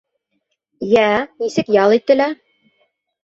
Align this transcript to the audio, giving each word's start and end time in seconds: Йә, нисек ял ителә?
Йә, 0.87 1.03
нисек 1.43 1.69
ял 1.75 1.93
ителә? 1.99 2.29